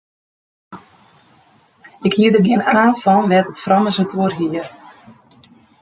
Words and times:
Ik 2.07 2.13
hie 2.19 2.31
der 2.33 2.43
gjin 2.45 2.67
aan 2.79 2.93
fan 3.03 3.27
wêr't 3.29 3.51
it 3.51 3.63
frommes 3.65 3.97
it 4.03 4.15
oer 4.21 4.31
hie. 4.39 4.63